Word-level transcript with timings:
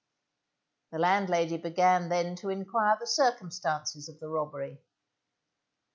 The 0.91 0.97
landlady 0.97 1.57
began 1.57 2.09
then 2.09 2.35
to 2.37 2.49
enquire 2.49 2.97
the 2.99 3.05
circumstances 3.05 4.09
of 4.09 4.19
the 4.19 4.29
robbery. 4.29 4.81